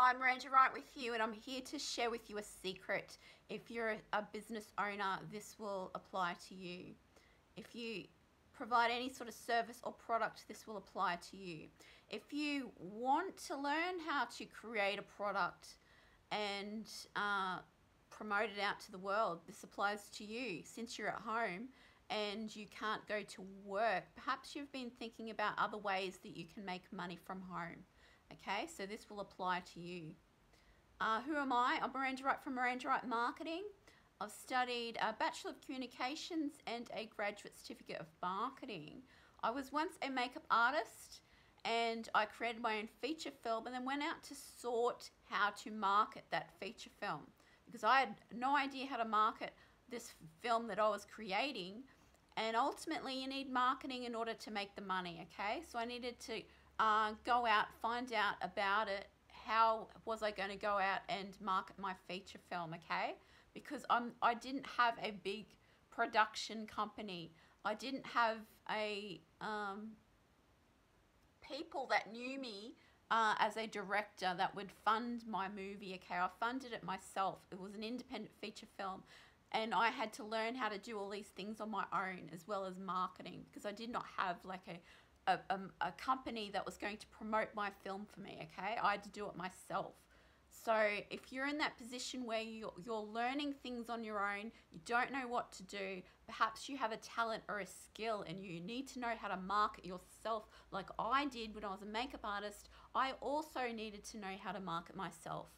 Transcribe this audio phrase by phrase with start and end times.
[0.00, 3.18] Hi, Miranda Wright with you, and I'm here to share with you a secret.
[3.50, 6.94] If you're a business owner, this will apply to you.
[7.56, 8.04] If you
[8.52, 11.66] provide any sort of service or product, this will apply to you.
[12.10, 15.78] If you want to learn how to create a product
[16.30, 17.58] and uh,
[18.08, 21.70] promote it out to the world, this applies to you since you're at home
[22.08, 24.04] and you can't go to work.
[24.14, 27.82] Perhaps you've been thinking about other ways that you can make money from home.
[28.32, 30.14] Okay, so this will apply to you.
[31.00, 31.78] Uh, who am I?
[31.82, 33.62] I'm Miranda Wright from Miranda Wright Marketing.
[34.20, 39.02] I've studied a Bachelor of Communications and a Graduate Certificate of Marketing.
[39.42, 41.20] I was once a makeup artist
[41.64, 45.70] and I created my own feature film and then went out to sort how to
[45.70, 47.20] market that feature film
[47.66, 49.52] because I had no idea how to market
[49.90, 51.82] this film that I was creating
[52.36, 56.18] and ultimately you need marketing in order to make the money okay so I needed
[56.20, 56.42] to
[56.78, 59.06] uh, go out, find out about it.
[59.46, 62.74] How was I going to go out and market my feature film?
[62.74, 63.14] Okay,
[63.54, 65.46] because I'm I didn't have a big
[65.90, 67.32] production company.
[67.64, 68.38] I didn't have
[68.70, 69.92] a um,
[71.40, 72.74] people that knew me
[73.10, 75.94] uh, as a director that would fund my movie.
[75.94, 77.38] Okay, I funded it myself.
[77.50, 79.02] It was an independent feature film,
[79.52, 82.46] and I had to learn how to do all these things on my own as
[82.46, 84.78] well as marketing because I did not have like a
[85.28, 88.76] a, a, a company that was going to promote my film for me, okay?
[88.82, 89.92] I had to do it myself.
[90.64, 90.74] So
[91.10, 95.12] if you're in that position where you're, you're learning things on your own, you don't
[95.12, 98.88] know what to do, perhaps you have a talent or a skill and you need
[98.88, 102.70] to know how to market yourself like I did when I was a makeup artist,
[102.94, 105.48] I also needed to know how to market myself.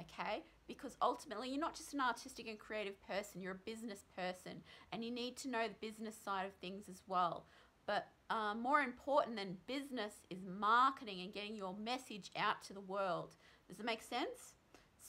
[0.00, 4.62] Okay, because ultimately you're not just an artistic and creative person, you're a business person
[4.92, 7.46] and you need to know the business side of things as well.
[7.84, 12.80] But uh, more important than business is marketing and getting your message out to the
[12.80, 13.34] world.
[13.68, 14.54] Does it make sense?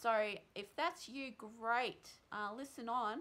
[0.02, 0.14] So
[0.56, 2.10] if that's you, great.
[2.32, 3.20] Uh, listen on.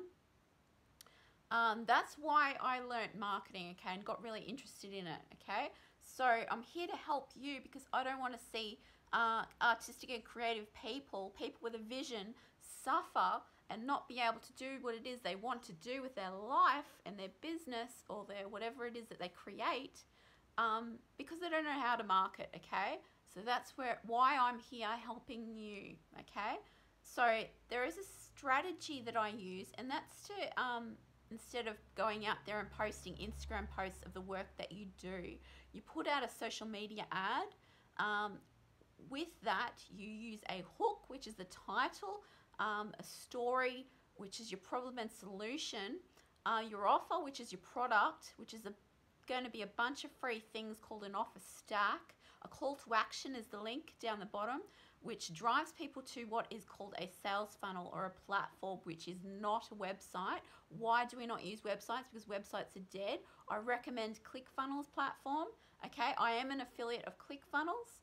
[1.51, 5.69] Um, that's why I learnt marketing, okay, and got really interested in it, okay?
[6.01, 8.79] So I'm here to help you because I don't want to see
[9.13, 12.35] uh, artistic and creative people, people with a vision,
[12.85, 13.41] suffer
[13.71, 16.31] and not be able to do what it is they want to do with their
[16.31, 20.01] life and their business or their whatever it is that they create
[20.57, 22.99] um, because they don't know how to market okay?
[23.35, 26.57] So that's where why i'm here helping you okay?
[27.03, 30.93] So there is a strategy that i use and that's to um,
[31.31, 35.33] instead of going out there and posting instagram posts of the work that you do
[35.73, 37.49] you put out a social media ad
[37.99, 38.35] um,
[39.11, 42.21] with that you use a hook which is the title
[42.59, 43.87] um, a story,
[44.17, 45.99] which is your problem and solution,
[46.47, 48.73] uh, your offer, which is your product, which is a,
[49.29, 52.15] going to be a bunch of free things called an offer stack.
[52.43, 54.61] A call to action is the link down the bottom,
[55.01, 59.19] which drives people to what is called a sales funnel or a platform, which is
[59.25, 60.41] not a website.
[60.69, 62.05] Why do we not use websites?
[62.13, 63.19] Because websites are dead.
[63.49, 65.49] I recommend ClickFunnels platform.
[65.85, 68.01] Okay, I am an affiliate of ClickFunnels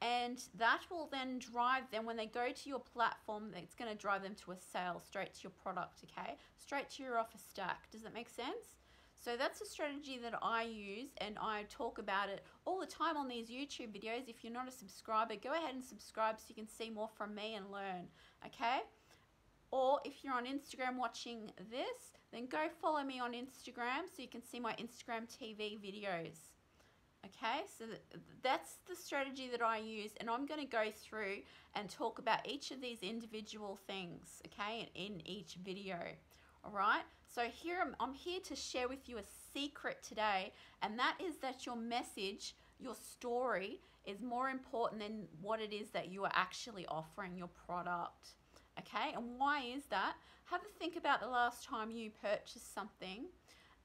[0.00, 3.96] and that will then drive them when they go to your platform it's going to
[3.96, 6.36] drive them to a sale straight to your product okay?
[6.56, 7.90] Straight to your offer stack.
[7.90, 8.76] Does that make sense?
[9.20, 13.16] So that's a strategy that I use and I talk about it all the time
[13.16, 14.28] on these YouTube videos.
[14.28, 17.34] If you're not a subscriber go ahead and subscribe so you can see more from
[17.34, 18.06] me and learn
[18.46, 18.80] okay?
[19.70, 24.28] Or if you're on Instagram watching this then go follow me on Instagram so you
[24.28, 26.36] can see my Instagram TV videos
[27.24, 27.84] Okay, so
[28.42, 31.38] that's the strategy that I use and I'm going to go through
[31.74, 35.98] and talk about each of these individual things, okay, in each video.
[36.64, 40.52] All right, so here I'm, I'm here to share with you a secret today
[40.82, 45.90] and that is that your message, your story is more important than what it is
[45.90, 48.34] that you are actually offering your product.
[48.78, 50.14] Okay, and why is that?
[50.44, 53.26] Have a think about the last time you purchased something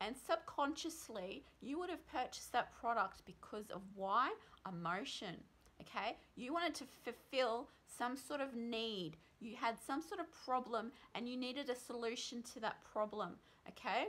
[0.05, 4.31] and subconsciously you would have purchased that product because of why?
[4.67, 5.35] Emotion
[5.81, 6.17] okay?
[6.35, 9.17] You wanted to fulfill some sort of need.
[9.39, 13.33] You had some sort of problem and you needed a solution to that problem
[13.69, 14.07] okay?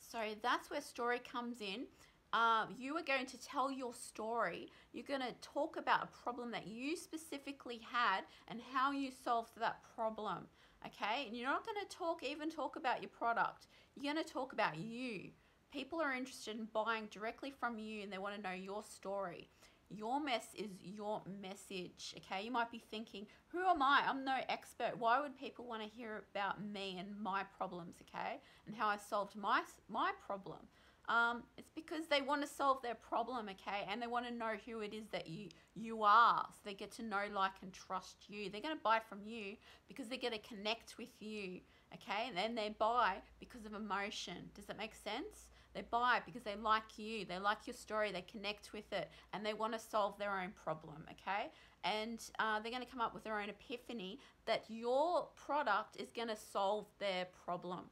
[0.00, 1.86] So that's where story comes in.
[2.32, 4.68] Uh, you are going to tell your story.
[4.92, 9.50] You're going to talk about a problem that you specifically had and how you solved
[9.58, 10.46] that problem
[10.86, 11.26] okay?
[11.26, 13.66] And you're not going to talk, even talk about your product.
[13.94, 15.30] You're going to talk about you.
[15.72, 19.48] People are interested in buying directly from you and they want to know your story.
[19.94, 22.44] Your mess is your message, okay?
[22.44, 24.02] You might be thinking, who am I?
[24.06, 24.92] I'm no expert.
[24.98, 28.40] Why would people want to hear about me and my problems, okay?
[28.66, 30.60] And how I solved my, my problem,
[31.08, 34.52] Um, it's because they want to solve their problem, okay, and they want to know
[34.64, 38.26] who it is that you you are, so they get to know, like, and trust
[38.28, 38.48] you.
[38.48, 39.56] They're going to buy from you
[39.88, 41.60] because they're going to connect with you,
[41.92, 44.50] okay, and then they buy because of emotion.
[44.54, 45.48] Does that make sense?
[45.74, 49.44] They buy because they like you, they like your story, they connect with it, and
[49.44, 51.50] they want to solve their own problem, okay?
[51.82, 56.12] And uh, they're going to come up with their own epiphany that your product is
[56.12, 57.86] going to solve their problem.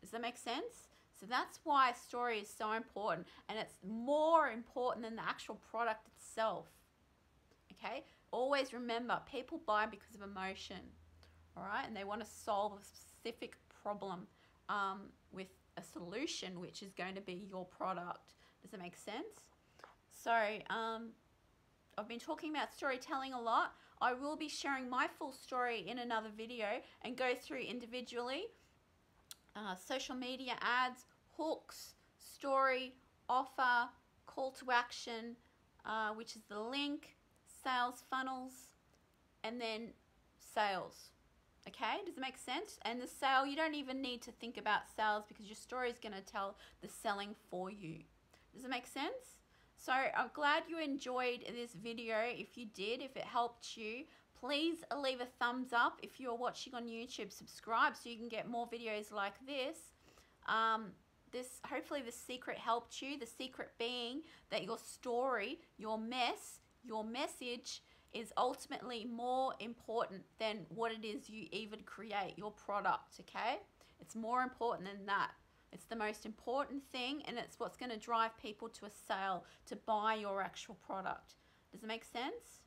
[0.00, 0.87] Does that make sense?
[1.18, 6.06] So that's why story is so important, and it's more important than the actual product
[6.16, 6.66] itself.
[7.72, 8.04] Okay?
[8.30, 10.78] Always remember people buy because of emotion,
[11.56, 11.84] all right?
[11.86, 14.26] And they want to solve a specific problem
[14.68, 15.00] um,
[15.32, 18.34] with a solution, which is going to be your product.
[18.62, 19.48] Does it make sense?
[20.12, 20.32] So,
[20.70, 21.10] um,
[21.96, 23.72] I've been talking about storytelling a lot.
[24.00, 26.66] I will be sharing my full story in another video
[27.02, 28.44] and go through individually
[29.58, 31.04] uh, social media ads,
[31.36, 32.94] hooks, story,
[33.28, 33.88] offer,
[34.26, 35.36] call to action,
[35.84, 37.16] uh, which is the link,
[37.64, 38.52] sales funnels,
[39.42, 39.88] and then
[40.54, 41.10] sales.
[41.66, 42.78] Okay, does it make sense?
[42.82, 45.98] And the sale, you don't even need to think about sales because your story is
[45.98, 47.98] going to tell the selling for you.
[48.54, 49.38] Does it make sense?
[49.76, 52.16] So I'm glad you enjoyed this video.
[52.24, 54.04] If you did, if it helped you,
[54.40, 56.00] please leave a thumbs up.
[56.02, 59.78] If you're watching on YouTube, subscribe so you can get more videos like this.
[60.46, 60.92] Um,
[61.32, 63.18] this hopefully the secret helped you.
[63.18, 67.82] The secret being that your story, your mess, your message
[68.14, 73.58] is ultimately more important than what it is you even create, your product, okay?
[74.00, 75.32] It's more important than that.
[75.72, 79.44] It's the most important thing and it's what's going to drive people to a sale
[79.66, 81.34] to buy your actual product.
[81.70, 82.62] Does it make sense?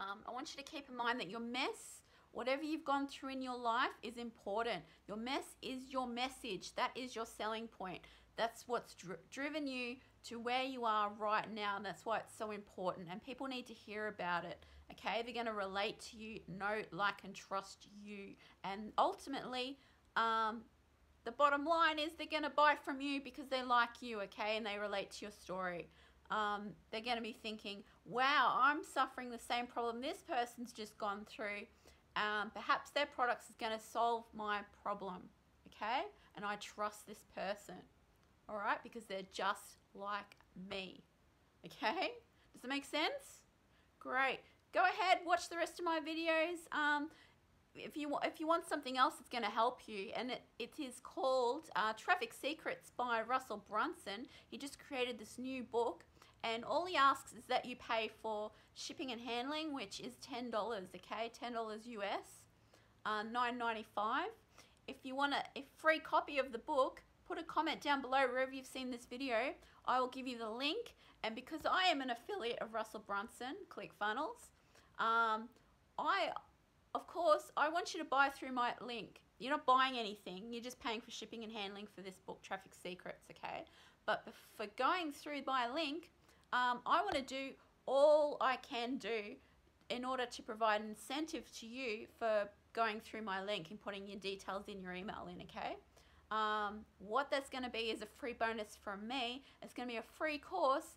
[0.00, 2.02] Um, I want you to keep in mind that your mess,
[2.32, 4.82] whatever you've gone through in your life, is important.
[5.06, 6.74] Your mess is your message.
[6.74, 8.00] That is your selling point.
[8.36, 11.76] That's what's dri driven you to where you are right now.
[11.76, 13.08] And that's why it's so important.
[13.10, 14.64] And people need to hear about it.
[14.92, 18.34] Okay, they're going to relate to you, know, like, and trust you.
[18.64, 19.78] And ultimately,
[20.16, 20.62] um,
[21.24, 24.56] the bottom line is they're going to buy from you because they like you, okay,
[24.56, 25.88] and they relate to your story.
[26.30, 30.96] Um, they're going to be thinking, wow, I'm suffering the same problem this person's just
[30.98, 31.66] gone through.
[32.16, 35.22] Um, perhaps their products is going to solve my problem,
[35.68, 36.02] okay?
[36.36, 37.76] And I trust this person,
[38.48, 40.36] all right, because they're just like
[40.70, 41.02] me.
[41.66, 42.12] Okay?
[42.52, 43.42] Does it make sense?
[43.98, 44.40] Great.
[44.72, 46.76] Go ahead, watch the rest of my videos.
[46.76, 47.08] Um,
[47.74, 50.72] if you if you want something else that's going to help you, and it, it
[50.78, 54.26] is called uh, Traffic Secrets by Russell Brunson.
[54.48, 56.04] He just created this new book,
[56.44, 60.50] and all he asks is that you pay for shipping and handling, which is ten
[60.50, 60.88] dollars.
[60.94, 62.44] Okay, ten dollars US,
[63.06, 64.28] uh, ninety five.
[64.86, 68.26] If you want a, a free copy of the book, put a comment down below
[68.30, 69.36] wherever you've seen this video.
[69.86, 70.94] I will give you the link.
[71.22, 74.50] And because I am an affiliate of Russell Brunson, ClickFunnels,
[74.98, 75.48] um,
[75.98, 76.28] I,
[76.94, 79.22] of course, I want you to buy through my link.
[79.38, 80.44] You're not buying anything.
[80.50, 83.64] You're just paying for shipping and handling for this book, Traffic Secrets, okay?
[84.06, 86.10] But for going through my link,
[86.54, 87.50] um, I want to do
[87.86, 89.34] all I can do
[89.90, 94.18] in order to provide incentive to you for going through my link and putting your
[94.20, 95.76] details in your email in, okay?
[96.30, 99.42] Um, what that's going to be is a free bonus from me.
[99.62, 100.96] It's going to be a free course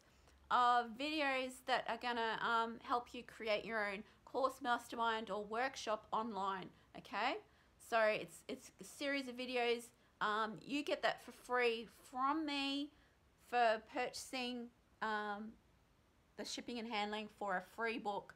[0.52, 5.44] of videos that are going to um, help you create your own course mastermind or
[5.44, 7.36] workshop online okay
[7.90, 9.90] so it's it's a series of videos
[10.22, 12.90] um, you get that for free from me
[13.50, 14.68] for purchasing
[15.02, 15.50] um,
[16.38, 18.34] the shipping and handling for a free book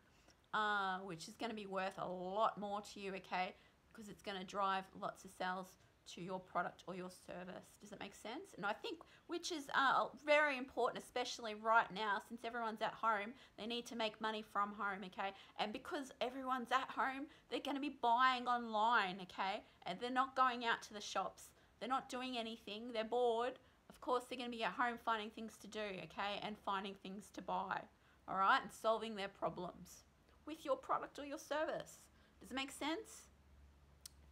[0.54, 3.54] uh, which is going to be worth a lot more to you okay
[3.92, 5.68] because it's going to drive lots of sales
[6.08, 7.78] to your product or your service.
[7.80, 8.54] Does it make sense?
[8.58, 13.34] And I think which is uh, very important, especially right now, since everyone's at home,
[13.58, 15.30] they need to make money from home, okay?
[15.60, 19.64] And because everyone's at home, they're going to be buying online, okay?
[19.86, 21.50] And they're not going out to the shops.
[21.80, 22.92] They're not doing anything.
[22.94, 23.54] They're bored.
[23.92, 26.40] Of course, they're going to be at home finding things to do, okay?
[26.44, 27.82] And finding things to buy,
[28.28, 28.60] all right?
[28.62, 30.06] And solving their problems
[30.48, 32.00] with your product or your service.
[32.40, 33.28] Does it make sense?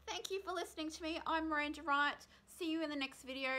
[0.08, 1.20] Thank you for listening to me.
[1.28, 2.26] I'm Miranda Wright.
[2.58, 3.50] See you in the next video.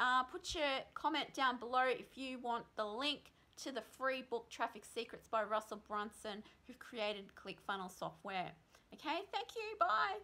[0.00, 3.30] Uh, put your comment down below if you want the link
[3.62, 8.50] to the free book Traffic Secrets by Russell Brunson, who created ClickFunnels software.
[8.92, 9.76] Okay, thank you.
[9.78, 10.18] Bye.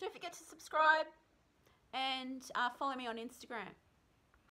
[0.00, 1.06] Don't forget to subscribe
[1.94, 3.72] and uh, follow me on Instagram.